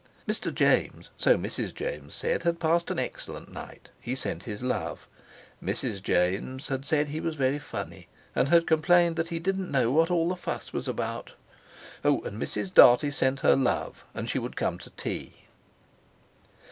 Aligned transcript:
Mr. 0.27 0.51
James, 0.51 1.11
so 1.15 1.37
Mrs. 1.37 1.75
James 1.75 2.15
said, 2.15 2.41
had 2.41 2.59
passed 2.59 2.89
an 2.89 2.97
excellent 2.97 3.51
night, 3.53 3.89
he 3.99 4.15
sent 4.15 4.41
his 4.49 4.63
love; 4.63 5.07
Mrs. 5.63 6.01
James 6.01 6.69
had 6.69 6.85
said 6.85 7.09
he 7.09 7.19
was 7.19 7.35
very 7.35 7.59
funny 7.59 8.07
and 8.35 8.47
had 8.49 8.65
complained 8.65 9.15
that 9.15 9.29
he 9.29 9.37
didn't 9.37 9.69
know 9.69 9.91
what 9.91 10.09
all 10.09 10.29
the 10.29 10.35
fuss 10.35 10.73
was 10.73 10.87
about. 10.87 11.33
Oh! 12.03 12.21
and 12.21 12.41
Mrs. 12.41 12.73
Dartie 12.73 13.11
sent 13.11 13.41
her 13.41 13.55
love, 13.55 14.03
and 14.15 14.27
she 14.27 14.39
would 14.39 14.55
come 14.55 14.79
to 14.79 14.89
tea. 14.97 15.45